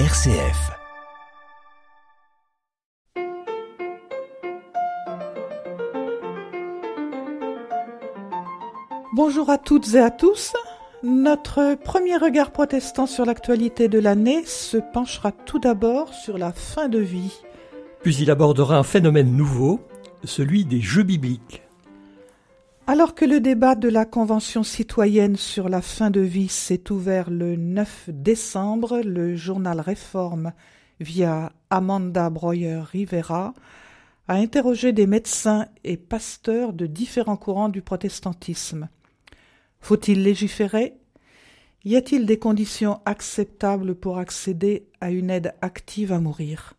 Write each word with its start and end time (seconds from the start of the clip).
RCF. 0.00 0.72
Bonjour 9.14 9.50
à 9.50 9.58
toutes 9.58 9.94
et 9.94 10.00
à 10.00 10.10
tous. 10.10 10.52
Notre 11.04 11.76
premier 11.76 12.16
regard 12.16 12.50
protestant 12.50 13.06
sur 13.06 13.24
l'actualité 13.24 13.86
de 13.86 14.00
l'année 14.00 14.44
se 14.44 14.78
penchera 14.78 15.30
tout 15.30 15.60
d'abord 15.60 16.12
sur 16.12 16.38
la 16.38 16.52
fin 16.52 16.88
de 16.88 16.98
vie. 16.98 17.44
Puis 18.02 18.16
il 18.16 18.32
abordera 18.32 18.76
un 18.76 18.82
phénomène 18.82 19.36
nouveau, 19.36 19.78
celui 20.24 20.64
des 20.64 20.80
jeux 20.80 21.04
bibliques. 21.04 21.62
Alors 22.86 23.14
que 23.14 23.24
le 23.24 23.40
débat 23.40 23.76
de 23.76 23.88
la 23.88 24.04
Convention 24.04 24.62
citoyenne 24.62 25.36
sur 25.36 25.70
la 25.70 25.80
fin 25.80 26.10
de 26.10 26.20
vie 26.20 26.48
s'est 26.48 26.92
ouvert 26.92 27.30
le 27.30 27.56
9 27.56 28.10
décembre, 28.12 29.00
le 29.02 29.36
journal 29.36 29.80
Réforme, 29.80 30.52
via 31.00 31.52
Amanda 31.70 32.28
Breuer 32.28 32.82
Rivera, 32.82 33.54
a 34.28 34.34
interrogé 34.34 34.92
des 34.92 35.06
médecins 35.06 35.64
et 35.82 35.96
pasteurs 35.96 36.74
de 36.74 36.84
différents 36.84 37.38
courants 37.38 37.70
du 37.70 37.80
protestantisme. 37.80 38.90
Faut-il 39.80 40.22
légiférer? 40.22 40.92
Y 41.86 41.96
a-t-il 41.96 42.26
des 42.26 42.38
conditions 42.38 43.00
acceptables 43.06 43.94
pour 43.94 44.18
accéder 44.18 44.86
à 45.00 45.10
une 45.10 45.30
aide 45.30 45.54
active 45.62 46.12
à 46.12 46.20
mourir? 46.20 46.74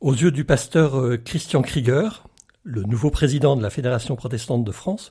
Aux 0.00 0.14
yeux 0.14 0.30
du 0.30 0.44
pasteur 0.44 0.96
euh, 0.96 1.16
Christian 1.16 1.62
Krieger, 1.62 2.24
le 2.64 2.82
nouveau 2.82 3.10
président 3.10 3.56
de 3.56 3.62
la 3.62 3.70
Fédération 3.70 4.16
protestante 4.16 4.64
de 4.64 4.72
France, 4.72 5.10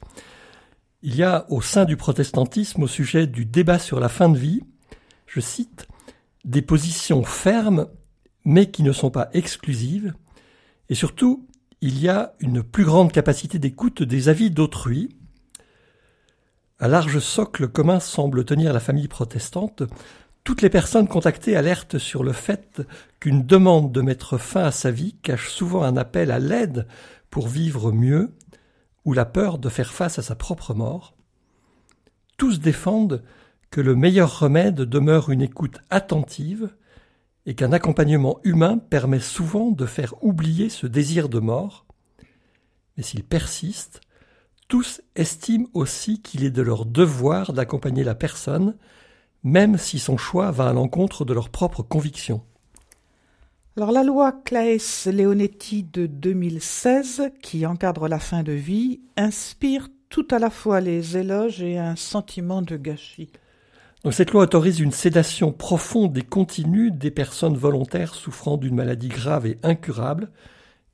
il 1.02 1.16
y 1.16 1.24
a 1.24 1.46
au 1.50 1.62
sein 1.62 1.86
du 1.86 1.98
protestantisme 1.98 2.84
au 2.84 2.88
sujet 2.88 3.28
du 3.28 3.46
débat 3.46 3.80
sur 3.80 4.00
la 4.00 4.10
fin 4.10 4.30
de 4.30 4.38
vie, 4.38 4.62
je 5.26 5.40
cite, 5.40 5.88
des 6.46 6.62
positions 6.62 7.24
fermes 7.24 7.88
mais 8.44 8.72
qui 8.72 8.84
ne 8.84 8.92
sont 8.92 9.12
pas 9.12 9.30
exclusives, 9.34 10.14
et 10.90 10.96
surtout, 10.96 11.48
il 11.82 12.00
y 12.00 12.10
a 12.10 12.34
une 12.40 12.64
plus 12.64 12.86
grande 12.86 13.12
capacité 13.12 13.60
d'écoute 13.60 14.04
des 14.04 14.30
avis 14.30 14.52
d'autrui. 14.52 15.16
Un 16.80 16.88
large 16.88 17.20
socle 17.20 17.68
commun 17.68 18.00
semble 18.00 18.46
tenir 18.46 18.74
la 18.74 18.80
famille 18.80 19.08
protestante. 19.08 19.84
Toutes 20.44 20.62
les 20.62 20.70
personnes 20.70 21.08
contactées 21.08 21.56
alertent 21.56 21.98
sur 21.98 22.24
le 22.24 22.34
fait 22.34 22.82
qu'une 23.20 23.46
demande 23.46 23.92
de 23.92 24.02
mettre 24.02 24.38
fin 24.38 24.64
à 24.64 24.72
sa 24.72 24.92
vie 24.92 25.16
cache 25.22 25.50
souvent 25.50 25.84
un 25.84 25.98
appel 25.98 26.32
à 26.32 26.40
l'aide 26.40 26.88
pour 27.32 27.48
vivre 27.48 27.92
mieux 27.92 28.36
ou 29.06 29.14
la 29.14 29.26
peur 29.26 29.58
de 29.58 29.70
faire 29.70 29.92
face 29.92 30.20
à 30.20 30.22
sa 30.22 30.36
propre 30.36 30.76
mort. 30.76 31.16
Tous 32.38 32.60
défendent 32.60 33.24
que 33.72 33.82
le 33.82 33.96
meilleur 33.96 34.40
remède 34.40 34.82
demeure 34.82 35.32
une 35.32 35.42
écoute 35.42 35.80
attentive 35.90 36.70
et 37.48 37.56
qu'un 37.56 37.72
accompagnement 37.72 38.40
humain 38.44 38.78
permet 38.78 39.20
souvent 39.20 39.72
de 39.72 39.86
faire 39.88 40.14
oublier 40.24 40.70
ce 40.70 40.86
désir 40.86 41.30
de 41.30 41.40
mort. 41.40 41.88
Mais 42.98 43.04
s'il 43.04 43.24
persiste, 43.24 44.02
tous 44.68 45.02
estiment 45.16 45.68
aussi 45.74 46.22
qu'il 46.22 46.44
est 46.44 46.52
de 46.52 46.62
leur 46.62 46.86
devoir 46.86 47.54
d'accompagner 47.54 48.04
la 48.04 48.16
personne, 48.16 48.78
même 49.44 49.78
si 49.78 49.98
son 49.98 50.18
choix 50.18 50.52
va 50.52 50.70
à 50.70 50.74
l'encontre 50.74 51.26
de 51.26 51.34
leurs 51.34 51.50
propres 51.50 51.82
convictions. 51.82 52.44
Alors 53.78 53.94
la 53.94 54.04
loi 54.04 54.34
Claes 54.34 55.06
Leonetti 55.06 55.84
de 55.84 56.06
2016, 56.06 57.32
qui 57.42 57.66
encadre 57.66 58.10
la 58.10 58.20
fin 58.20 58.44
de 58.44 58.52
vie, 58.52 59.00
inspire 59.16 59.88
tout 60.10 60.28
à 60.30 60.40
la 60.40 60.50
fois 60.50 60.82
les 60.82 61.16
éloges 61.16 61.62
et 61.62 61.78
un 61.78 61.96
sentiment 61.96 62.62
de 62.62 62.76
gâchis. 62.76 63.32
Donc 64.04 64.14
cette 64.14 64.32
loi 64.32 64.44
autorise 64.44 64.82
une 64.82 64.92
sédation 64.92 65.54
profonde 65.54 66.18
et 66.18 66.22
continue 66.22 66.92
des 66.92 67.12
personnes 67.12 67.56
volontaires 67.56 68.14
souffrant 68.14 68.58
d'une 68.58 68.76
maladie 68.76 69.08
grave 69.08 69.48
et 69.48 69.58
incurable, 69.64 70.32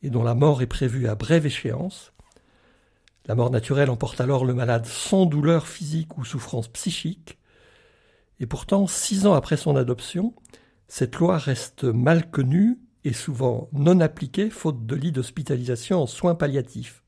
et 0.04 0.12
dont 0.12 0.24
la 0.24 0.36
mort 0.36 0.62
est 0.62 0.68
prévue 0.68 1.08
à 1.08 1.16
brève 1.16 1.48
échéance. 1.48 2.14
La 3.26 3.34
mort 3.34 3.50
naturelle 3.50 3.90
emporte 3.90 4.22
alors 4.22 4.46
le 4.46 4.54
malade 4.54 4.86
sans 4.86 5.26
douleur 5.26 5.68
physique 5.68 6.16
ou 6.20 6.24
souffrance 6.24 6.68
psychique, 6.68 7.40
et 8.40 8.46
pourtant, 8.46 8.86
six 8.86 9.26
ans 9.26 9.34
après 9.34 9.58
son 9.58 9.76
adoption, 9.76 10.36
cette 10.88 11.16
loi 11.18 11.38
reste 11.38 11.84
mal 11.84 12.30
connue 12.30 12.80
et 13.04 13.14
souvent 13.14 13.70
non 13.74 14.00
appliquée 14.00 14.50
faute 14.50 14.86
de 14.86 14.96
lits 14.96 15.12
d'hospitalisation 15.12 16.02
en 16.02 16.08
soins 16.08 16.36
palliatifs. 16.36 17.04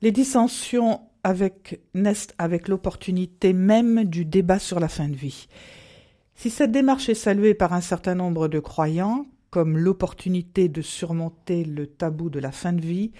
Les 0.00 0.12
dissensions 0.12 1.00
naissent 1.94 2.28
avec 2.38 2.68
l'opportunité 2.68 3.52
même 3.52 4.04
du 4.04 4.24
débat 4.24 4.58
sur 4.58 4.80
la 4.80 4.88
fin 4.88 5.08
de 5.08 5.16
vie. 5.16 5.48
Si 6.34 6.50
cette 6.50 6.72
démarche 6.72 7.08
est 7.08 7.14
saluée 7.14 7.54
par 7.54 7.72
un 7.72 7.80
certain 7.80 8.14
nombre 8.14 8.48
de 8.48 8.60
croyants, 8.60 9.26
comme 9.50 9.76
l'opportunité 9.76 10.68
de 10.68 10.82
surmonter 10.82 11.64
le 11.64 11.86
tabou 11.86 12.30
de 12.30 12.38
la 12.38 12.52
fin 12.52 12.72
de 12.72 12.80
vie, 12.80 13.12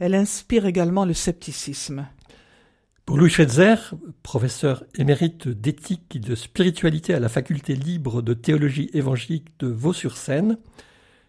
elle 0.00 0.14
inspire 0.14 0.66
également 0.66 1.04
le 1.04 1.14
scepticisme. 1.14 2.06
Pour 3.06 3.18
Louis 3.18 3.28
Schweitzer, 3.28 3.94
professeur 4.22 4.84
émérite 4.94 5.46
d'éthique 5.46 6.16
et 6.16 6.20
de 6.20 6.34
spiritualité 6.34 7.12
à 7.12 7.20
la 7.20 7.28
faculté 7.28 7.76
libre 7.76 8.22
de 8.22 8.32
théologie 8.32 8.88
évangélique 8.94 9.58
de 9.58 9.66
Vaux-sur-Seine, 9.66 10.58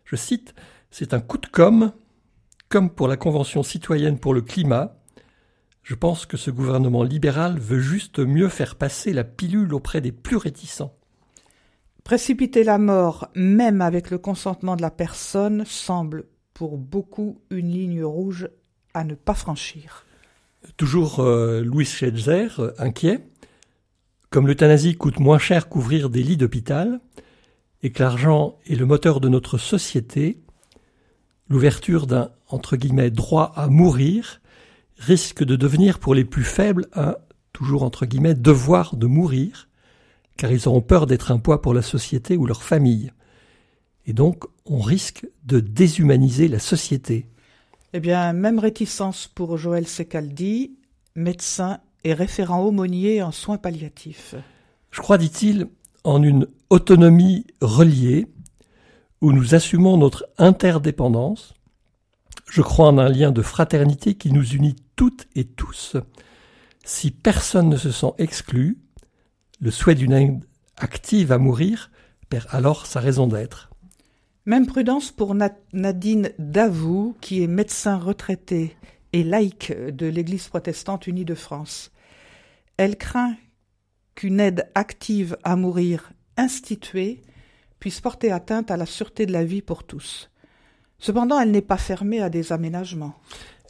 je 0.06 0.16
cite, 0.16 0.56
c'est 0.90 1.14
un 1.14 1.20
coup 1.20 1.38
de 1.38 1.48
com', 1.48 1.92
comme 2.70 2.90
pour 2.90 3.10
la 3.10 3.18
Convention 3.18 3.62
citoyenne 3.62 4.20
pour 4.20 4.34
le 4.34 4.42
climat. 4.42 4.96
Je 5.84 5.96
pense 5.96 6.26
que 6.26 6.38
ce 6.38 6.50
gouvernement 6.50 7.04
libéral 7.04 7.60
veut 7.60 7.80
juste 7.80 8.20
mieux 8.20 8.50
faire 8.50 8.76
passer 8.76 9.12
la 9.12 9.26
pilule 9.26 9.74
auprès 9.74 10.00
des 10.00 10.14
plus 10.14 10.38
réticents. 10.38 10.96
Précipiter 12.06 12.64
la 12.64 12.78
mort, 12.78 13.28
même 13.36 13.82
avec 13.82 14.12
le 14.12 14.18
consentement 14.18 14.78
de 14.78 14.82
la 14.82 14.92
personne, 14.92 15.66
semble 15.66 16.24
pour 16.54 16.78
beaucoup 16.78 17.42
une 17.50 17.70
ligne 17.70 18.04
rouge 18.04 18.48
à 18.94 19.04
ne 19.04 19.14
pas 19.14 19.34
franchir. 19.34 20.05
Toujours 20.78 21.20
euh, 21.20 21.62
Louis 21.62 21.86
Schweitzer, 21.86 22.48
euh, 22.60 22.72
inquiet. 22.78 23.28
Comme 24.30 24.48
l'euthanasie 24.48 24.96
coûte 24.96 25.20
moins 25.20 25.38
cher 25.38 25.70
qu'ouvrir 25.70 26.10
des 26.10 26.24
lits 26.24 26.38
d'hôpital, 26.38 27.00
et 27.84 27.92
que 27.92 28.02
l'argent 28.02 28.58
est 28.66 28.76
le 28.76 28.86
moteur 28.86 29.20
de 29.20 29.30
notre 29.30 29.58
société, 29.58 30.42
l'ouverture 31.50 32.08
d'un 32.08 32.32
entre 32.48 32.78
guillemets 32.78 33.12
droit 33.12 33.54
à 33.56 33.68
mourir 33.68 34.42
risque 34.98 35.44
de 35.44 35.56
devenir 35.56 36.00
pour 36.00 36.16
les 36.16 36.26
plus 36.26 36.44
faibles 36.44 36.88
un 36.94 37.16
toujours 37.54 37.84
entre 37.84 38.06
guillemets 38.06 38.34
devoir 38.34 38.96
de 38.96 39.06
mourir, 39.06 39.70
car 40.36 40.52
ils 40.52 40.68
auront 40.68 40.82
peur 40.82 41.06
d'être 41.06 41.32
un 41.32 41.40
poids 41.40 41.62
pour 41.62 41.74
la 41.74 41.82
société 41.82 42.36
ou 42.38 42.46
leur 42.46 42.64
famille. 42.64 43.12
Et 44.06 44.14
donc 44.14 44.46
on 44.66 44.80
risque 44.80 45.28
de 45.46 45.60
déshumaniser 45.60 46.48
la 46.48 46.60
société. 46.60 47.28
Eh 47.98 48.02
bien, 48.02 48.34
même 48.34 48.60
réticence 48.60 49.30
pour 49.34 49.58
Joël 49.58 49.88
Secaldi, 49.88 50.76
médecin 51.16 51.80
et 52.04 52.14
référent 52.14 52.60
aumônier 52.62 53.22
en 53.22 53.32
soins 53.32 53.58
palliatifs. 53.58 54.36
Je 54.92 55.00
crois, 55.00 55.18
dit-il, 55.18 55.70
en 56.04 56.22
une 56.22 56.46
autonomie 56.70 57.48
reliée, 57.62 58.28
où 59.22 59.32
nous 59.32 59.56
assumons 59.56 59.96
notre 59.96 60.28
interdépendance. 60.38 61.54
Je 62.52 62.62
crois 62.62 62.90
en 62.90 62.98
un 62.98 63.08
lien 63.08 63.32
de 63.32 63.42
fraternité 63.42 64.16
qui 64.16 64.34
nous 64.34 64.46
unit 64.46 64.76
toutes 64.98 65.26
et 65.34 65.46
tous. 65.46 65.96
Si 66.84 67.12
personne 67.12 67.70
ne 67.70 67.78
se 67.78 67.92
sent 67.92 68.12
exclu, 68.18 68.78
le 69.62 69.72
souhait 69.72 69.96
d'une 69.96 70.12
aide 70.12 70.44
active 70.76 71.32
à 71.32 71.38
mourir 71.38 71.92
perd 72.28 72.48
alors 72.50 72.88
sa 72.88 73.00
raison 73.00 73.28
d'être. 73.28 73.70
Même 74.46 74.68
prudence 74.68 75.12
pour 75.12 75.36
Nadine 75.74 76.32
Davout, 76.38 77.18
qui 77.20 77.42
est 77.42 77.48
médecin 77.48 77.98
retraité 77.98 78.78
et 79.12 79.24
laïque 79.24 79.74
de 79.76 80.06
l'Église 80.06 80.48
protestante 80.48 81.08
unie 81.08 81.26
de 81.26 81.34
France. 81.34 81.92
Elle 82.78 82.96
craint 82.96 83.36
qu'une 84.14 84.40
aide 84.40 84.70
active 84.76 85.36
à 85.44 85.56
mourir 85.56 86.12
instituée 86.38 87.24
puisse 87.80 88.02
porter 88.02 88.32
atteinte 88.32 88.70
à 88.70 88.78
la 88.78 88.86
sûreté 88.86 89.26
de 89.26 89.32
la 89.32 89.44
vie 89.44 89.64
pour 89.64 89.84
tous. 89.84 90.30
Cependant, 91.00 91.40
elle 91.40 91.52
n'est 91.52 91.62
pas 91.62 91.78
fermée 91.78 92.22
à 92.22 92.30
des 92.30 92.52
aménagements. 92.52 93.16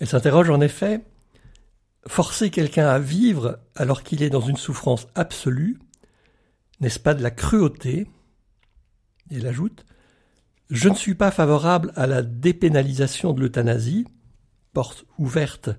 Elle 0.01 0.07
s'interroge 0.07 0.49
en 0.49 0.59
effet, 0.59 1.01
forcer 2.05 2.49
quelqu'un 2.49 2.87
à 2.87 2.99
vivre 2.99 3.59
alors 3.75 4.03
qu'il 4.03 4.23
est 4.23 4.29
dans 4.29 4.41
une 4.41 4.57
souffrance 4.57 5.07
absolue, 5.15 5.79
n'est-ce 6.81 6.99
pas 6.99 7.13
de 7.13 7.23
la 7.23 7.31
cruauté? 7.31 8.07
Elle 9.31 9.47
ajoute, 9.47 9.85
je 10.69 10.89
ne 10.89 10.95
suis 10.95 11.15
pas 11.15 11.31
favorable 11.31 11.91
à 11.95 12.07
la 12.07 12.21
dépénalisation 12.21 13.33
de 13.33 13.41
l'euthanasie, 13.41 14.05
porte 14.73 15.05
ouverte 15.17 15.69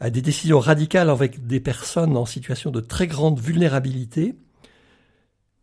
à 0.00 0.10
des 0.10 0.22
décisions 0.22 0.60
radicales 0.60 1.10
avec 1.10 1.46
des 1.46 1.60
personnes 1.60 2.16
en 2.16 2.26
situation 2.26 2.70
de 2.70 2.80
très 2.80 3.06
grande 3.06 3.40
vulnérabilité. 3.40 4.34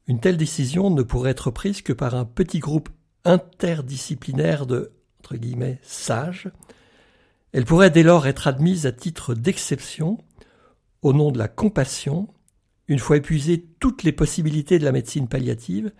Une 0.07 0.19
telle 0.19 0.37
décision 0.37 0.89
ne 0.89 1.03
pourrait 1.03 1.31
être 1.31 1.51
prise 1.51 1.81
que 1.81 1.93
par 1.93 2.15
un 2.15 2.25
petit 2.25 2.59
groupe 2.59 2.89
interdisciplinaire 3.25 4.65
de 4.65 4.91
sages. 5.81 6.49
Elle 7.51 7.65
pourrait 7.65 7.89
dès 7.89 8.03
lors 8.03 8.27
être 8.27 8.47
admise 8.47 8.85
à 8.85 8.91
titre 8.91 9.33
d'exception 9.33 10.17
au 11.01 11.13
nom 11.13 11.31
de 11.31 11.37
la 11.37 11.47
compassion, 11.47 12.27
une 12.87 12.99
fois 12.99 13.17
épuisées 13.17 13.65
toutes 13.79 14.03
les 14.03 14.11
possibilités 14.11 14.79
de 14.79 14.85
la 14.85 14.91
médecine 14.91 15.27
palliative 15.27 15.91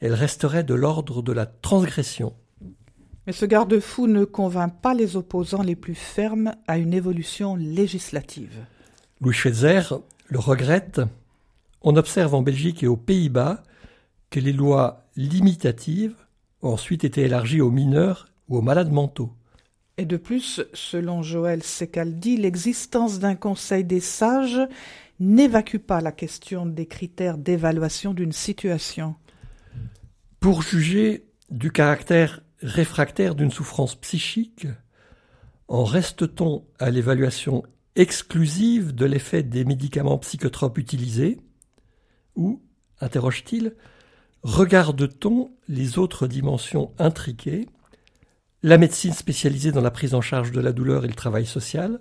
elle 0.00 0.14
resterait 0.14 0.64
de 0.64 0.74
l'ordre 0.74 1.22
de 1.22 1.32
la 1.32 1.46
transgression. 1.46 2.34
Mais 3.26 3.32
ce 3.32 3.44
garde-fou 3.44 4.06
ne 4.06 4.24
convainc 4.24 4.80
pas 4.80 4.94
les 4.94 5.16
opposants 5.16 5.62
les 5.62 5.76
plus 5.76 5.94
fermes 5.94 6.54
à 6.66 6.78
une 6.78 6.94
évolution 6.94 7.56
législative. 7.56 8.64
Louis 9.20 9.34
Schweitzer 9.34 9.82
le 10.28 10.38
regrette. 10.38 11.00
On 11.82 11.96
observe 11.96 12.34
en 12.34 12.42
Belgique 12.42 12.82
et 12.82 12.86
aux 12.86 12.96
Pays-Bas 12.96 13.62
que 14.30 14.40
les 14.40 14.52
lois 14.52 15.04
limitatives 15.16 16.14
ont 16.62 16.72
ensuite 16.72 17.04
été 17.04 17.22
élargies 17.22 17.60
aux 17.60 17.70
mineurs 17.70 18.28
ou 18.48 18.58
aux 18.58 18.62
malades 18.62 18.92
mentaux. 18.92 19.32
Et 19.96 20.04
de 20.04 20.16
plus, 20.16 20.62
selon 20.74 21.22
Joël 21.22 21.62
Secaldi, 21.62 22.36
l'existence 22.36 23.18
d'un 23.18 23.34
conseil 23.34 23.84
des 23.84 24.00
sages 24.00 24.60
n'évacue 25.18 25.78
pas 25.78 26.00
la 26.00 26.12
question 26.12 26.66
des 26.66 26.86
critères 26.86 27.36
d'évaluation 27.36 28.14
d'une 28.14 28.32
situation. 28.32 29.16
Pour 30.40 30.62
juger 30.62 31.26
du 31.50 31.72
caractère 31.72 32.42
réfractaire 32.60 33.34
d'une 33.34 33.50
souffrance 33.50 33.96
psychique, 33.96 34.68
en 35.66 35.84
reste-t-on 35.84 36.64
à 36.78 36.90
l'évaluation 36.90 37.64
exclusive 37.96 38.94
de 38.94 39.04
l'effet 39.04 39.42
des 39.42 39.64
médicaments 39.64 40.18
psychotropes 40.18 40.78
utilisés 40.78 41.40
Ou, 42.36 42.62
interroge-t-il, 43.00 43.74
regarde-t-on 44.44 45.50
les 45.66 45.98
autres 45.98 46.28
dimensions 46.28 46.92
intriquées? 46.98 47.66
La 48.62 48.78
médecine 48.78 49.12
spécialisée 49.12 49.72
dans 49.72 49.80
la 49.80 49.90
prise 49.90 50.14
en 50.14 50.20
charge 50.20 50.52
de 50.52 50.60
la 50.60 50.72
douleur 50.72 51.04
et 51.04 51.08
le 51.08 51.14
travail 51.14 51.46
social, 51.46 52.00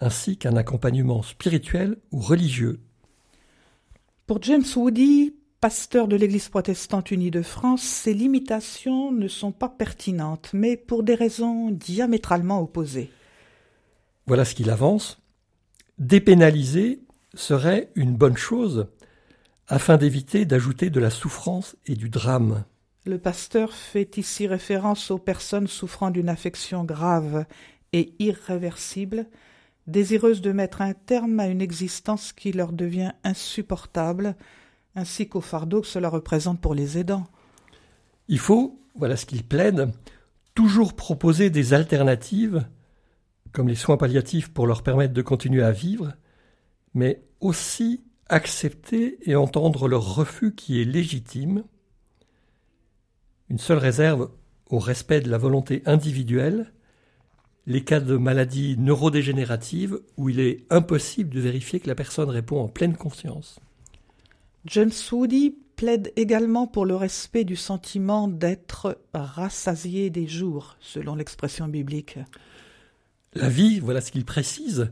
ainsi 0.00 0.36
qu'un 0.36 0.56
accompagnement 0.56 1.22
spirituel 1.22 1.96
ou 2.10 2.18
religieux. 2.18 2.80
Pour 4.26 4.42
James 4.42 4.64
Woody, 4.74 5.34
pasteur 5.62 6.08
de 6.08 6.16
l'Église 6.16 6.48
protestante 6.48 7.12
unie 7.12 7.30
de 7.30 7.40
France, 7.40 7.82
ces 7.82 8.12
limitations 8.12 9.12
ne 9.12 9.28
sont 9.28 9.52
pas 9.52 9.68
pertinentes, 9.68 10.50
mais 10.52 10.76
pour 10.76 11.04
des 11.04 11.14
raisons 11.14 11.70
diamétralement 11.70 12.60
opposées. 12.60 13.12
Voilà 14.26 14.44
ce 14.44 14.56
qu'il 14.56 14.70
avance. 14.70 15.22
Dépénaliser 15.98 17.00
serait 17.34 17.92
une 17.94 18.16
bonne 18.16 18.36
chose 18.36 18.88
afin 19.68 19.98
d'éviter 19.98 20.46
d'ajouter 20.46 20.90
de 20.90 20.98
la 20.98 21.10
souffrance 21.10 21.76
et 21.86 21.94
du 21.94 22.10
drame. 22.10 22.64
Le 23.06 23.18
pasteur 23.18 23.72
fait 23.72 24.18
ici 24.18 24.48
référence 24.48 25.12
aux 25.12 25.18
personnes 25.18 25.68
souffrant 25.68 26.10
d'une 26.10 26.28
affection 26.28 26.82
grave 26.82 27.46
et 27.92 28.14
irréversible, 28.18 29.26
désireuses 29.86 30.40
de 30.40 30.50
mettre 30.50 30.82
un 30.82 30.94
terme 30.94 31.38
à 31.38 31.46
une 31.46 31.62
existence 31.62 32.32
qui 32.32 32.50
leur 32.50 32.72
devient 32.72 33.12
insupportable, 33.22 34.34
ainsi 34.94 35.28
qu'au 35.28 35.40
fardeau 35.40 35.80
que 35.80 35.86
cela 35.86 36.08
représente 36.08 36.60
pour 36.60 36.74
les 36.74 36.98
aidants. 36.98 37.26
Il 38.28 38.38
faut, 38.38 38.80
voilà 38.94 39.16
ce 39.16 39.26
qu'il 39.26 39.44
plaide, 39.44 39.92
toujours 40.54 40.94
proposer 40.94 41.50
des 41.50 41.74
alternatives, 41.74 42.66
comme 43.52 43.68
les 43.68 43.74
soins 43.74 43.96
palliatifs 43.96 44.52
pour 44.52 44.66
leur 44.66 44.82
permettre 44.82 45.14
de 45.14 45.22
continuer 45.22 45.62
à 45.62 45.72
vivre, 45.72 46.12
mais 46.94 47.22
aussi 47.40 48.04
accepter 48.28 49.18
et 49.28 49.36
entendre 49.36 49.88
leur 49.88 50.14
refus 50.14 50.54
qui 50.54 50.80
est 50.80 50.84
légitime, 50.84 51.64
une 53.48 53.58
seule 53.58 53.78
réserve 53.78 54.30
au 54.70 54.78
respect 54.78 55.20
de 55.20 55.30
la 55.30 55.38
volonté 55.38 55.82
individuelle, 55.84 56.72
les 57.66 57.84
cas 57.84 58.00
de 58.00 58.16
maladies 58.16 58.76
neurodégénératives 58.78 60.00
où 60.16 60.30
il 60.30 60.40
est 60.40 60.64
impossible 60.70 61.34
de 61.34 61.40
vérifier 61.40 61.78
que 61.78 61.88
la 61.88 61.94
personne 61.94 62.30
répond 62.30 62.60
en 62.60 62.68
pleine 62.68 62.96
conscience. 62.96 63.60
James 64.66 64.92
Woody 65.10 65.56
plaide 65.76 66.12
également 66.16 66.66
pour 66.66 66.86
le 66.86 66.94
respect 66.94 67.44
du 67.44 67.56
sentiment 67.56 68.28
d'être 68.28 68.98
rassasié 69.12 70.10
des 70.10 70.28
jours, 70.28 70.76
selon 70.80 71.16
l'expression 71.16 71.66
biblique. 71.66 72.18
La 73.34 73.48
vie, 73.48 73.80
voilà 73.80 74.00
ce 74.00 74.12
qu'il 74.12 74.24
précise, 74.24 74.90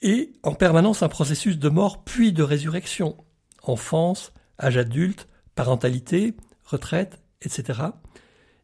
est 0.00 0.32
en 0.42 0.54
permanence 0.54 1.02
un 1.02 1.08
processus 1.08 1.58
de 1.58 1.68
mort 1.68 2.02
puis 2.04 2.32
de 2.32 2.42
résurrection. 2.42 3.16
Enfance, 3.62 4.32
âge 4.60 4.76
adulte, 4.76 5.28
parentalité, 5.54 6.34
retraite, 6.64 7.20
etc. 7.42 7.80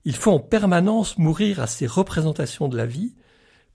Il 0.04 0.16
faut 0.16 0.32
en 0.32 0.40
permanence 0.40 1.18
mourir 1.18 1.60
à 1.60 1.66
ces 1.66 1.86
représentations 1.86 2.68
de 2.68 2.76
la 2.76 2.86
vie 2.86 3.14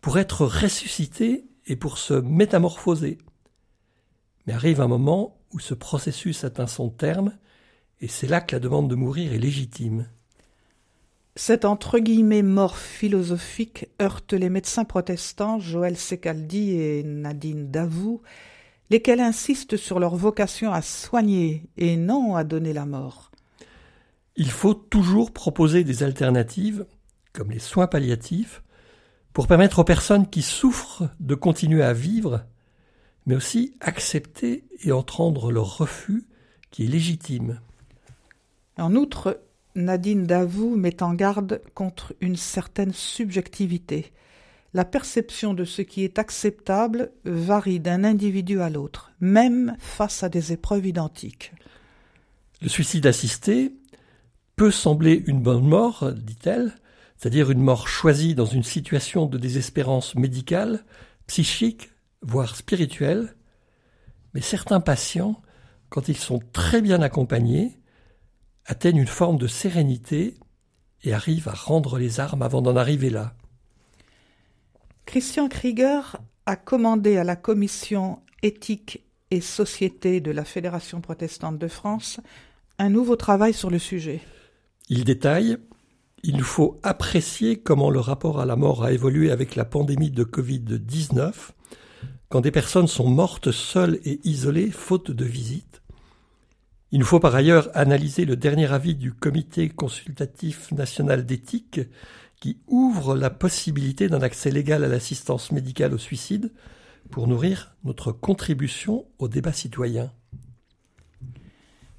pour 0.02 0.18
être 0.18 0.46
ressuscité 0.46 1.46
et 1.66 1.76
pour 1.76 1.98
se 1.98 2.14
métamorphoser. 2.16 3.20
Mais 4.46 4.54
arrive 4.54 4.82
un 4.82 4.88
moment 4.88 5.38
où 5.52 5.60
ce 5.60 5.74
processus 5.74 6.44
atteint 6.44 6.68
son 6.68 6.90
terme, 6.90 7.34
et 8.02 8.08
c'est 8.08 8.28
là 8.28 8.42
que 8.42 8.56
la 8.56 8.60
demande 8.60 8.90
de 8.90 8.96
mourir 8.96 9.34
est 9.34 9.40
légitime. 9.40 10.08
Cette 11.36 11.66
entre 11.66 11.98
guillemets 12.00 12.44
mort 12.44 12.78
philosophique 12.78 13.88
heurte 14.02 14.34
les 14.34 14.50
médecins 14.50 14.86
protestants 14.86 15.60
Joël 15.60 15.98
Secaldi 15.98 16.72
et 16.72 17.04
Nadine 17.04 17.72
Davou, 17.72 18.22
lesquels 18.92 19.22
insistent 19.22 19.78
sur 19.78 20.00
leur 20.00 20.16
vocation 20.16 20.72
à 20.72 20.84
soigner 20.84 21.64
et 21.78 21.98
non 21.98 22.36
à 22.36 22.44
donner 22.44 22.74
la 22.74 22.86
mort. 22.86 23.32
Il 24.36 24.52
faut 24.52 24.76
toujours 24.76 25.32
proposer 25.32 25.84
des 25.84 26.04
alternatives, 26.04 26.86
comme 27.34 27.52
les 27.52 27.60
soins 27.60 27.88
palliatifs, 27.88 28.62
pour 29.32 29.48
permettre 29.48 29.80
aux 29.80 29.84
personnes 29.84 30.30
qui 30.30 30.44
souffrent 30.44 31.10
de 31.20 31.34
continuer 31.34 31.82
à 31.82 31.94
vivre, 31.94 32.46
mais 33.26 33.36
aussi 33.36 33.74
accepter 33.80 34.64
et 34.84 34.92
entendre 34.92 35.52
leur 35.52 35.78
refus 35.78 36.26
qui 36.72 36.86
est 36.86 36.90
légitime. 36.90 37.60
En 38.78 38.96
outre, 38.96 39.40
Nadine 39.76 40.26
Davou 40.26 40.76
met 40.76 41.02
en 41.02 41.14
garde 41.14 41.62
contre 41.74 42.14
une 42.22 42.36
certaine 42.36 42.94
subjectivité. 42.94 44.12
La 44.74 44.86
perception 44.86 45.54
de 45.54 45.66
ce 45.66 45.84
qui 45.84 46.04
est 46.04 46.18
acceptable 46.18 47.12
varie 47.26 47.80
d'un 47.80 48.04
individu 48.04 48.60
à 48.62 48.70
l'autre, 48.70 49.12
même 49.20 49.76
face 49.80 50.24
à 50.24 50.30
des 50.30 50.52
épreuves 50.52 50.88
identiques. 50.88 51.54
Le 52.62 52.70
suicide 52.70 53.06
assisté 53.06 53.76
peut 54.56 54.72
sembler 54.72 55.24
une 55.28 55.42
bonne 55.42 55.68
mort, 55.68 56.12
dit-elle, 56.12 56.74
c'est-à-dire 57.18 57.52
une 57.52 57.62
mort 57.62 57.88
choisie 57.88 58.36
dans 58.36 58.46
une 58.46 58.64
situation 58.64 59.28
de 59.28 59.38
désespérance 59.38 60.16
médicale, 60.16 60.84
psychique, 61.28 61.93
voire 62.24 62.56
spirituelle, 62.56 63.36
mais 64.34 64.42
certains 64.42 64.80
patients, 64.80 65.42
quand 65.90 66.08
ils 66.08 66.18
sont 66.18 66.40
très 66.54 66.82
bien 66.82 67.02
accompagnés, 67.02 67.80
atteignent 68.66 68.98
une 68.98 69.08
forme 69.08 69.38
de 69.38 69.48
sérénité 69.48 70.36
et 71.04 71.14
arrivent 71.14 71.50
à 71.50 71.54
rendre 71.54 71.98
les 71.98 72.20
armes 72.20 72.42
avant 72.42 72.62
d'en 72.62 72.76
arriver 72.76 73.10
là. 73.10 73.36
Christian 75.06 75.50
Krieger 75.50 76.18
a 76.46 76.56
commandé 76.56 77.18
à 77.18 77.24
la 77.24 77.36
commission 77.36 78.22
éthique 78.42 79.04
et 79.32 79.42
société 79.42 80.22
de 80.22 80.32
la 80.32 80.46
Fédération 80.46 81.02
protestante 81.02 81.58
de 81.58 81.68
France 81.68 82.20
un 82.80 82.90
nouveau 82.90 83.16
travail 83.16 83.54
sur 83.54 83.70
le 83.70 83.80
sujet. 83.80 84.22
Il 84.90 85.04
détaille 85.04 85.58
Il 86.24 86.42
faut 86.42 86.80
apprécier 86.84 87.60
comment 87.60 87.90
le 87.90 88.00
rapport 88.00 88.40
à 88.40 88.46
la 88.46 88.56
mort 88.56 88.84
a 88.84 88.92
évolué 88.92 89.32
avec 89.32 89.56
la 89.56 89.66
pandémie 89.66 90.12
de 90.12 90.24
Covid-19, 90.24 91.34
quand 92.34 92.42
des 92.42 92.50
personnes 92.50 92.88
sont 92.88 93.08
mortes 93.08 93.52
seules 93.52 94.00
et 94.06 94.20
isolées 94.24 94.72
faute 94.72 95.12
de 95.12 95.24
visite. 95.24 95.84
Il 96.92 96.98
nous 96.98 97.06
faut 97.06 97.20
par 97.20 97.36
ailleurs 97.36 97.70
analyser 97.76 98.26
le 98.26 98.36
dernier 98.36 98.74
avis 98.74 98.96
du 98.96 99.14
Comité 99.14 99.70
consultatif 99.70 100.72
national 100.72 101.28
d'éthique 101.28 101.82
qui 102.42 102.58
ouvre 102.66 103.16
la 103.16 103.30
possibilité 103.30 104.10
d'un 104.10 104.24
accès 104.24 104.50
légal 104.50 104.84
à 104.84 104.88
l'assistance 104.88 105.52
médicale 105.52 105.94
au 105.94 106.00
suicide 106.00 106.52
pour 107.12 107.28
nourrir 107.28 107.76
notre 107.84 108.12
contribution 108.12 109.06
au 109.20 109.28
débat 109.28 109.54
citoyen. 109.54 110.12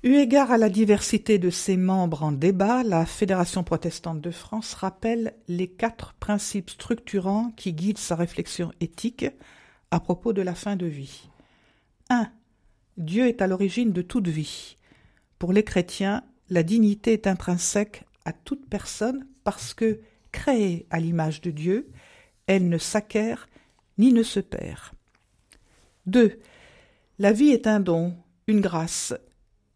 Eu 0.02 0.16
égard 0.16 0.50
à 0.50 0.58
la 0.58 0.68
diversité 0.68 1.38
de 1.38 1.50
ses 1.50 1.76
membres 1.76 2.24
en 2.24 2.32
débat, 2.32 2.82
la 2.82 3.06
Fédération 3.06 3.62
protestante 3.62 4.20
de 4.20 4.32
France 4.32 4.74
rappelle 4.74 5.34
les 5.46 5.68
quatre 5.68 6.12
principes 6.14 6.70
structurants 6.70 7.52
qui 7.56 7.72
guident 7.72 7.98
sa 7.98 8.16
réflexion 8.16 8.72
éthique 8.80 9.26
à 9.94 10.00
propos 10.00 10.32
de 10.32 10.42
la 10.42 10.56
fin 10.56 10.74
de 10.74 10.86
vie. 10.86 11.28
1. 12.10 12.28
Dieu 12.96 13.28
est 13.28 13.40
à 13.40 13.46
l'origine 13.46 13.92
de 13.92 14.02
toute 14.02 14.26
vie. 14.26 14.76
Pour 15.38 15.52
les 15.52 15.62
chrétiens, 15.62 16.24
la 16.50 16.64
dignité 16.64 17.12
est 17.12 17.28
intrinsèque 17.28 18.02
à 18.24 18.32
toute 18.32 18.68
personne 18.68 19.24
parce 19.44 19.72
que, 19.72 20.00
créée 20.32 20.84
à 20.90 20.98
l'image 20.98 21.42
de 21.42 21.52
Dieu, 21.52 21.92
elle 22.48 22.68
ne 22.68 22.76
s'acquiert 22.76 23.48
ni 23.96 24.12
ne 24.12 24.24
se 24.24 24.40
perd. 24.40 24.80
2. 26.06 26.40
La 27.20 27.30
vie 27.30 27.50
est 27.50 27.68
un 27.68 27.78
don, 27.78 28.16
une 28.48 28.60
grâce, 28.60 29.14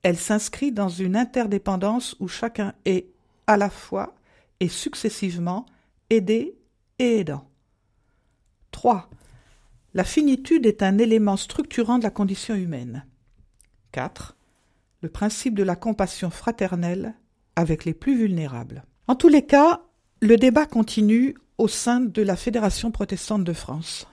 elle 0.02 0.18
s'inscrit 0.18 0.72
dans 0.72 0.88
une 0.88 1.14
interdépendance 1.14 2.16
où 2.18 2.26
chacun 2.26 2.74
est 2.84 3.06
à 3.46 3.56
la 3.56 3.70
fois 3.70 4.16
et 4.58 4.68
successivement 4.68 5.64
aidé 6.10 6.58
et 6.98 7.20
aidant. 7.20 7.48
3. 8.72 9.08
La 9.94 10.04
finitude 10.04 10.66
est 10.66 10.82
un 10.82 10.98
élément 10.98 11.36
structurant 11.36 11.98
de 11.98 12.04
la 12.04 12.10
condition 12.10 12.54
humaine. 12.54 13.06
4. 13.92 14.36
Le 15.00 15.08
principe 15.08 15.54
de 15.54 15.62
la 15.62 15.76
compassion 15.76 16.30
fraternelle 16.30 17.14
avec 17.56 17.84
les 17.84 17.94
plus 17.94 18.16
vulnérables. 18.16 18.84
En 19.06 19.14
tous 19.14 19.28
les 19.28 19.46
cas, 19.46 19.82
le 20.20 20.36
débat 20.36 20.66
continue 20.66 21.34
au 21.56 21.68
sein 21.68 22.00
de 22.00 22.22
la 22.22 22.36
Fédération 22.36 22.90
protestante 22.90 23.44
de 23.44 23.52
France. 23.52 24.06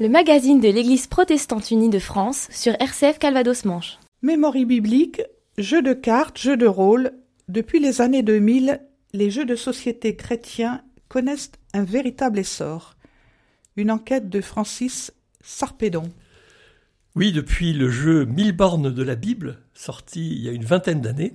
Le 0.00 0.08
magazine 0.08 0.60
de 0.60 0.68
l'Église 0.68 1.06
protestante 1.06 1.70
unie 1.70 1.90
de 1.90 1.98
France 1.98 2.48
sur 2.50 2.72
RCF 2.80 3.18
Calvados 3.18 3.66
Manche. 3.66 3.98
Mémorie 4.22 4.64
biblique, 4.64 5.20
jeux 5.58 5.82
de 5.82 5.92
cartes, 5.92 6.38
jeux 6.38 6.56
de 6.56 6.66
rôle. 6.66 7.12
Depuis 7.48 7.80
les 7.80 8.00
années 8.00 8.22
2000, 8.22 8.80
les 9.12 9.30
jeux 9.30 9.44
de 9.44 9.56
société 9.56 10.16
chrétiens 10.16 10.82
connaissent 11.08 11.52
un 11.74 11.84
véritable 11.84 12.38
essor. 12.38 12.96
Une 13.76 13.90
enquête 13.90 14.30
de 14.30 14.40
Francis 14.40 15.12
Sarpédon. 15.42 16.08
Oui, 17.14 17.30
depuis 17.30 17.74
le 17.74 17.90
jeu 17.90 18.24
Mille 18.24 18.52
bornes 18.52 18.90
de 18.90 19.02
la 19.02 19.16
Bible, 19.16 19.58
sorti 19.74 20.30
il 20.30 20.42
y 20.42 20.48
a 20.48 20.52
une 20.52 20.64
vingtaine 20.64 21.02
d'années, 21.02 21.34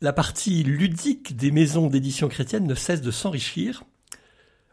la 0.00 0.14
partie 0.14 0.62
ludique 0.62 1.36
des 1.36 1.50
maisons 1.50 1.88
d'édition 1.88 2.28
chrétienne 2.28 2.66
ne 2.66 2.74
cesse 2.74 3.02
de 3.02 3.10
s'enrichir 3.10 3.84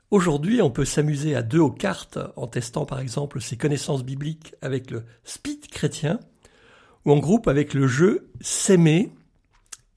Aujourd'hui, 0.10 0.62
on 0.62 0.72
peut 0.72 0.86
s'amuser 0.86 1.36
à 1.36 1.42
deux 1.42 1.60
aux 1.60 1.70
cartes 1.70 2.18
en 2.38 2.48
testant 2.48 2.86
par 2.86 3.02
exemple 3.02 3.42
ses 3.42 3.58
connaissances 3.58 4.06
bibliques 4.06 4.56
avec 4.62 4.90
le 4.90 5.04
speed 5.26 5.68
chrétien 5.68 6.22
ou 7.04 7.12
en 7.12 7.18
groupe 7.18 7.50
avec 7.50 7.74
le 7.74 7.88
jeu 7.88 8.30
S'aimer 8.40 9.12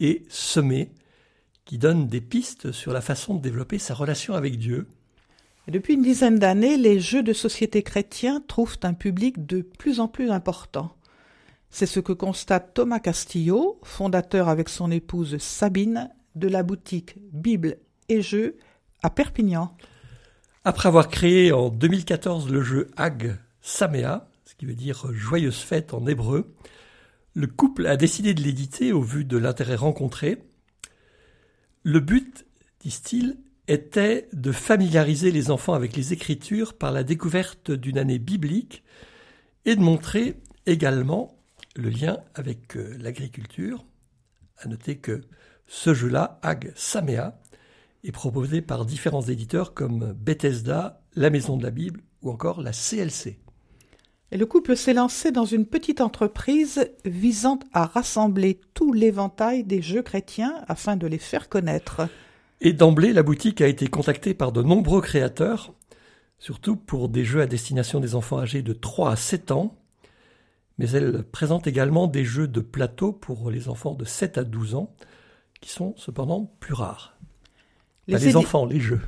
et 0.01 0.25
Semer 0.29 0.91
qui 1.65 1.79
donne 1.79 2.09
des 2.09 2.21
pistes 2.21 2.73
sur 2.73 2.93
la 2.93 3.01
façon 3.01 3.35
de 3.35 3.41
développer 3.41 3.79
sa 3.79 3.95
relation 3.95 4.35
avec 4.35 4.59
Dieu. 4.59 4.89
depuis 5.69 5.95
une 5.95 6.03
dizaine 6.03 6.41
d'années, 6.41 6.77
les 6.77 6.99
jeux 6.99 7.23
de 7.23 7.33
société 7.33 7.85
chrétiens 7.85 8.43
trouvent 8.49 8.79
un 8.83 8.95
public 8.95 9.47
de 9.47 9.63
plus 9.63 10.01
en 10.01 10.09
plus 10.09 10.33
important. 10.33 10.91
C'est 11.71 11.87
ce 11.87 12.01
que 12.01 12.13
constate 12.13 12.75
Thomas 12.75 12.99
Castillo, 12.99 13.79
fondateur 13.85 14.49
avec 14.49 14.71
son 14.71 14.91
épouse 14.91 15.39
Sabine 15.39 16.11
de 16.35 16.49
la 16.49 16.65
boutique 16.65 17.15
Bible 17.33 17.77
et 18.09 18.23
Jeux 18.23 18.57
à 19.05 19.11
Perpignan. 19.11 19.77
Après 20.63 20.89
avoir 20.89 21.09
créé 21.09 21.53
en 21.53 21.71
2014 21.71 22.51
le 22.51 22.63
jeu 22.63 22.91
Hag 22.99 23.39
Samea, 23.63 24.29
ce 24.45 24.55
qui 24.55 24.67
veut 24.67 24.75
dire 24.75 25.11
joyeuse 25.11 25.57
fête 25.57 25.95
en 25.95 26.07
hébreu, 26.07 26.55
le 27.35 27.47
couple 27.47 27.87
a 27.87 27.97
décidé 27.97 28.35
de 28.35 28.43
l'éditer 28.43 28.93
au 28.93 29.01
vu 29.01 29.25
de 29.25 29.39
l'intérêt 29.39 29.77
rencontré. 29.77 30.43
Le 31.83 32.01
but, 32.01 32.45
disent-ils, 32.81 33.39
était 33.69 34.29
de 34.35 34.53
familiariser 34.53 35.31
les 35.31 35.51
enfants 35.51 35.73
avec 35.75 35.97
les 35.97 36.13
Écritures 36.13 36.75
par 36.75 36.93
la 36.93 37.05
découverte 37.05 37.71
d'une 37.71 37.97
année 37.97 38.19
biblique 38.19 38.83
et 39.65 39.77
de 39.77 39.81
montrer 39.81 40.43
également 40.67 41.39
le 41.75 41.89
lien 41.89 42.19
avec 42.35 42.77
euh, 42.77 42.97
l'agriculture. 42.99 43.87
À 44.59 44.69
noter 44.69 44.99
que 44.99 45.23
ce 45.67 45.95
jeu-là, 45.95 46.39
Hag 46.43 46.73
Samea, 46.75 47.41
est 48.05 48.13
proposé 48.13 48.63
par 48.63 48.85
différents 48.85 49.23
éditeurs 49.23 49.75
comme 49.75 50.15
Bethesda, 50.19 51.03
la 51.15 51.31
Maison 51.31 51.57
de 51.57 51.63
la 51.63 51.71
Bible 51.71 52.01
ou 52.23 52.31
encore 52.31 52.63
la 52.63 52.73
CLC. 52.73 53.39
Et 54.33 54.37
le 54.37 54.47
couple 54.47 54.77
s'est 54.77 54.95
lancé 54.95 55.33
dans 55.33 55.45
une 55.45 55.67
petite 55.67 56.01
entreprise 56.01 56.89
visant 57.05 57.59
à 57.73 57.87
rassembler 57.87 58.61
tout 58.75 58.93
l'éventail 58.93 59.65
des 59.65 59.83
jeux 59.83 60.03
chrétiens 60.03 60.63
afin 60.69 60.97
de 60.97 61.07
les 61.07 61.19
faire 61.19 61.49
connaître. 61.49 62.09
Et 62.61 62.73
d'emblée, 62.73 63.13
la 63.13 63.25
boutique 63.25 63.61
a 63.61 63.67
été 63.67 63.89
contactée 63.89 64.35
par 64.35 64.53
de 64.53 64.63
nombreux 64.63 65.01
créateurs, 65.01 65.75
surtout 66.39 66.77
pour 66.77 67.09
des 67.09 67.25
jeux 67.25 67.41
à 67.41 67.47
destination 67.47 67.99
des 67.99 68.15
enfants 68.15 68.39
âgés 68.39 68.63
de 68.63 68.73
3 68.73 69.13
à 69.13 69.17
7 69.17 69.51
ans, 69.51 69.77
mais 70.79 70.89
elle 70.91 71.25
présente 71.25 71.67
également 71.67 72.07
des 72.07 72.25
jeux 72.25 72.49
de 72.49 72.61
plateau 72.61 73.13
pour 73.13 73.51
les 73.51 73.69
enfants 73.69 73.95
de 73.95 74.05
7 74.05 74.39
à 74.39 74.45
12 74.45 74.77
ans, 74.77 74.95
qui 75.61 75.71
sont 75.71 75.95
cependant 75.97 76.55
plus 76.61 76.75
rares 76.75 77.20
les, 78.07 78.37
enfants, 78.37 78.67
les 78.67 78.81
jeux. 78.81 79.01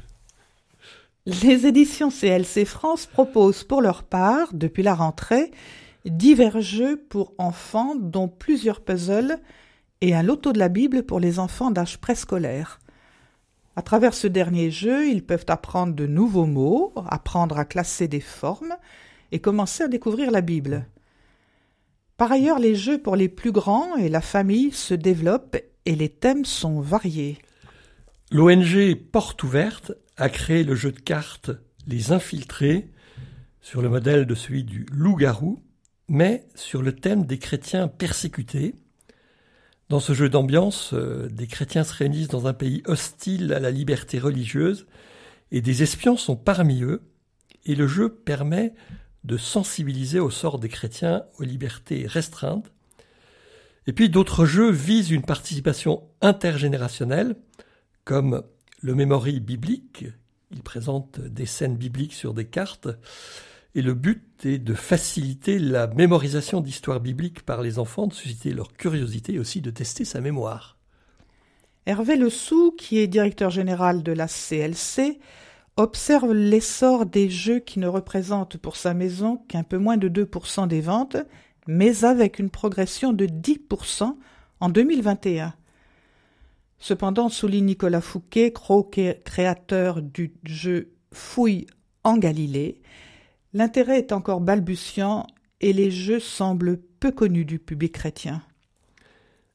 Les 1.26 1.66
éditions 1.66 2.10
CLC 2.10 2.64
France 2.64 3.06
proposent 3.06 3.64
pour 3.64 3.80
leur 3.80 4.02
part, 4.02 4.48
depuis 4.52 4.82
la 4.82 4.94
rentrée, 4.94 5.50
divers 6.04 6.60
jeux 6.60 6.96
pour 6.96 7.32
enfants, 7.38 7.94
dont 7.94 8.28
plusieurs 8.28 8.80
puzzles 8.80 9.38
et 10.00 10.14
un 10.14 10.22
loto 10.22 10.52
de 10.52 10.58
la 10.58 10.68
Bible 10.68 11.04
pour 11.04 11.20
les 11.20 11.38
enfants 11.38 11.70
d'âge 11.70 11.98
préscolaire. 11.98 12.80
À 13.76 13.82
travers 13.82 14.14
ce 14.14 14.26
dernier 14.26 14.70
jeu, 14.70 15.08
ils 15.08 15.24
peuvent 15.24 15.46
apprendre 15.48 15.94
de 15.94 16.06
nouveaux 16.06 16.46
mots, 16.46 16.92
apprendre 17.08 17.58
à 17.58 17.64
classer 17.64 18.08
des 18.08 18.20
formes 18.20 18.74
et 19.30 19.38
commencer 19.38 19.84
à 19.84 19.88
découvrir 19.88 20.30
la 20.30 20.42
Bible. 20.42 20.86
Par 22.16 22.30
ailleurs, 22.30 22.58
les 22.58 22.74
jeux 22.74 22.98
pour 22.98 23.16
les 23.16 23.28
plus 23.28 23.52
grands 23.52 23.96
et 23.96 24.08
la 24.08 24.20
famille 24.20 24.72
se 24.72 24.94
développent 24.94 25.56
et 25.86 25.94
les 25.94 26.10
thèmes 26.10 26.44
sont 26.44 26.80
variés. 26.80 27.38
L'ONG 28.32 28.94
Porte 28.94 29.42
Ouverte 29.42 29.92
a 30.16 30.30
créé 30.30 30.64
le 30.64 30.74
jeu 30.74 30.90
de 30.90 30.98
cartes 30.98 31.50
Les 31.86 32.12
Infiltrés 32.12 32.90
sur 33.60 33.82
le 33.82 33.90
modèle 33.90 34.24
de 34.24 34.34
celui 34.34 34.64
du 34.64 34.86
loup-garou, 34.90 35.62
mais 36.08 36.46
sur 36.54 36.80
le 36.80 36.94
thème 36.94 37.26
des 37.26 37.38
chrétiens 37.38 37.88
persécutés. 37.88 38.74
Dans 39.90 40.00
ce 40.00 40.14
jeu 40.14 40.30
d'ambiance, 40.30 40.94
euh, 40.94 41.28
des 41.28 41.46
chrétiens 41.46 41.84
se 41.84 41.92
réunissent 41.92 42.28
dans 42.28 42.46
un 42.46 42.54
pays 42.54 42.82
hostile 42.86 43.52
à 43.52 43.60
la 43.60 43.70
liberté 43.70 44.18
religieuse 44.18 44.86
et 45.50 45.60
des 45.60 45.82
espions 45.82 46.16
sont 46.16 46.36
parmi 46.36 46.82
eux, 46.82 47.02
et 47.66 47.74
le 47.74 47.86
jeu 47.86 48.08
permet 48.08 48.72
de 49.24 49.36
sensibiliser 49.36 50.20
au 50.20 50.30
sort 50.30 50.58
des 50.58 50.70
chrétiens 50.70 51.24
aux 51.38 51.44
libertés 51.44 52.06
restreintes. 52.06 52.72
Et 53.86 53.92
puis 53.92 54.08
d'autres 54.08 54.46
jeux 54.46 54.70
visent 54.70 55.10
une 55.10 55.22
participation 55.22 56.08
intergénérationnelle, 56.22 57.36
comme 58.04 58.42
le 58.80 58.94
Memory 58.94 59.40
biblique. 59.40 60.06
Il 60.50 60.62
présente 60.62 61.20
des 61.20 61.46
scènes 61.46 61.76
bibliques 61.76 62.12
sur 62.12 62.34
des 62.34 62.46
cartes. 62.46 62.88
Et 63.74 63.82
le 63.82 63.94
but 63.94 64.44
est 64.44 64.58
de 64.58 64.74
faciliter 64.74 65.58
la 65.58 65.86
mémorisation 65.86 66.60
d'histoires 66.60 67.00
bibliques 67.00 67.42
par 67.42 67.62
les 67.62 67.78
enfants, 67.78 68.06
de 68.06 68.12
susciter 68.12 68.52
leur 68.52 68.72
curiosité 68.74 69.34
et 69.34 69.38
aussi 69.38 69.62
de 69.62 69.70
tester 69.70 70.04
sa 70.04 70.20
mémoire. 70.20 70.76
Hervé 71.86 72.16
Lessou, 72.16 72.72
qui 72.76 72.98
est 72.98 73.06
directeur 73.06 73.50
général 73.50 74.02
de 74.02 74.12
la 74.12 74.28
CLC, 74.28 75.18
observe 75.76 76.32
l'essor 76.32 77.06
des 77.06 77.30
jeux 77.30 77.60
qui 77.60 77.78
ne 77.78 77.88
représentent 77.88 78.58
pour 78.58 78.76
sa 78.76 78.92
maison 78.94 79.38
qu'un 79.48 79.62
peu 79.62 79.78
moins 79.78 79.96
de 79.96 80.08
2% 80.08 80.68
des 80.68 80.82
ventes, 80.82 81.16
mais 81.66 82.04
avec 82.04 82.38
une 82.38 82.50
progression 82.50 83.12
de 83.12 83.26
10% 83.26 84.16
en 84.60 84.68
2021. 84.68 85.54
Cependant, 86.82 87.28
souligne 87.28 87.66
Nicolas 87.66 88.00
Fouquet, 88.00 88.52
créateur 89.24 90.02
du 90.02 90.34
jeu 90.42 90.90
Fouille 91.12 91.68
en 92.02 92.16
Galilée, 92.16 92.80
l'intérêt 93.52 93.98
est 93.98 94.10
encore 94.10 94.40
balbutiant 94.40 95.28
et 95.60 95.72
les 95.72 95.92
jeux 95.92 96.18
semblent 96.18 96.80
peu 96.98 97.12
connus 97.12 97.44
du 97.44 97.60
public 97.60 97.92
chrétien. 97.92 98.42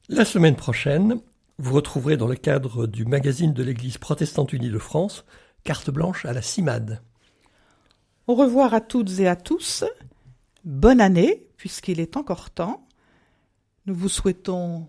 La 0.08 0.24
semaine 0.24 0.56
prochaine, 0.56 1.20
vous 1.58 1.74
retrouverez 1.74 2.16
dans 2.16 2.28
le 2.28 2.34
cadre 2.34 2.86
du 2.86 3.04
magazine 3.04 3.52
de 3.52 3.62
l'Église 3.62 3.98
protestante 3.98 4.54
unie 4.54 4.70
de 4.70 4.78
France 4.78 5.26
Carte 5.64 5.90
blanche 5.90 6.24
à 6.24 6.32
la 6.32 6.40
CIMAD. 6.40 7.02
Au 8.26 8.36
revoir 8.36 8.72
à 8.72 8.80
toutes 8.80 9.18
et 9.18 9.28
à 9.28 9.36
tous. 9.36 9.84
Bonne 10.64 11.02
année, 11.02 11.46
puisqu'il 11.58 12.00
est 12.00 12.16
encore 12.16 12.48
temps. 12.48 12.86
Nous 13.84 13.94
vous 13.94 14.08
souhaitons 14.08 14.86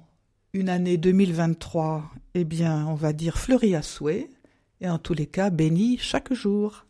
une 0.54 0.70
année 0.70 0.98
2023, 0.98 2.12
eh 2.34 2.44
bien, 2.44 2.88
on 2.88 2.96
va 2.96 3.14
dire 3.14 3.38
fleurie 3.38 3.76
à 3.76 3.82
souhait, 3.82 4.30
et 4.82 4.90
en 4.90 4.98
tous 4.98 5.14
les 5.14 5.28
cas 5.28 5.50
bénie 5.50 5.98
chaque 6.00 6.34
jour. 6.34 6.86